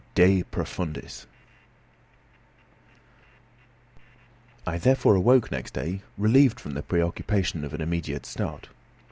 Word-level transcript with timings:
DE 0.15 0.41
PROFUNDIS 0.49 1.27
I 4.65 4.79
therefore 4.79 5.13
awoke 5.13 5.51
next 5.51 5.75
day 5.75 6.01
relieved 6.17 6.59
from 6.59 6.71
the 6.73 6.81
preoccupation 6.81 7.63
of 7.63 7.75
an 7.75 7.81
immediate 7.81 8.25
start. 8.25 8.69